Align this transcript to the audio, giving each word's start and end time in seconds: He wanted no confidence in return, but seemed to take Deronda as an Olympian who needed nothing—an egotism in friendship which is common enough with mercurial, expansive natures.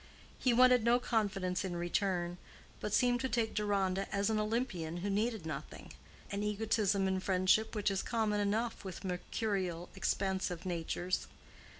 He 0.39 0.51
wanted 0.51 0.83
no 0.83 0.97
confidence 0.97 1.63
in 1.63 1.75
return, 1.75 2.39
but 2.79 2.91
seemed 2.91 3.19
to 3.21 3.29
take 3.29 3.53
Deronda 3.53 4.07
as 4.11 4.31
an 4.31 4.39
Olympian 4.39 4.97
who 5.05 5.11
needed 5.11 5.45
nothing—an 5.45 6.41
egotism 6.41 7.07
in 7.07 7.19
friendship 7.19 7.75
which 7.75 7.91
is 7.91 8.01
common 8.01 8.39
enough 8.39 8.83
with 8.83 9.03
mercurial, 9.03 9.89
expansive 9.93 10.65
natures. 10.65 11.27